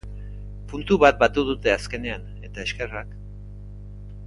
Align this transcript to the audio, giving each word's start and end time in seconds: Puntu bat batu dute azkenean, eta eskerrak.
Puntu 0.71 0.97
bat 1.03 1.19
batu 1.25 1.43
dute 1.51 1.73
azkenean, 1.75 2.27
eta 2.49 2.67
eskerrak. 2.67 3.15